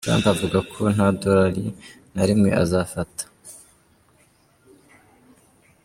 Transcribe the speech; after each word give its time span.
Trump 0.05 0.25
avuga 0.33 0.59
ko 0.71 0.81
nta 0.95 1.07
dorali 1.19 1.63
na 2.13 2.23
rimwe 2.27 2.49
azafata. 2.61 3.23